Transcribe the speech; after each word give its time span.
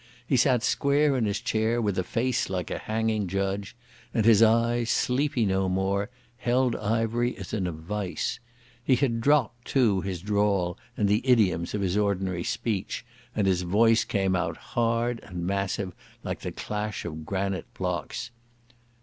He 0.25 0.35
sat 0.35 0.63
square 0.63 1.15
in 1.15 1.25
his 1.25 1.39
chair 1.39 1.79
with 1.79 1.95
a 1.95 2.03
face 2.03 2.49
like 2.49 2.71
a 2.71 2.79
hanging 2.79 3.27
judge, 3.27 3.75
and 4.15 4.25
his 4.25 4.41
eyes, 4.41 4.89
sleepy 4.89 5.45
no 5.45 5.69
more, 5.69 6.09
held 6.37 6.75
Ivery 6.75 7.37
as 7.37 7.53
in 7.53 7.67
a 7.67 7.71
vice. 7.71 8.39
He 8.83 8.95
had 8.95 9.21
dropped, 9.21 9.65
too, 9.65 10.01
his 10.01 10.23
drawl 10.23 10.75
and 10.97 11.07
the 11.07 11.21
idioms 11.23 11.75
of 11.75 11.81
his 11.81 11.97
ordinary 11.97 12.43
speech, 12.43 13.05
and 13.35 13.45
his 13.45 13.61
voice 13.61 14.03
came 14.03 14.35
out 14.35 14.57
hard 14.73 15.19
and 15.21 15.45
massive 15.45 15.93
like 16.23 16.39
the 16.39 16.51
clash 16.51 17.05
of 17.05 17.23
granite 17.23 17.71
blocks. 17.75 18.31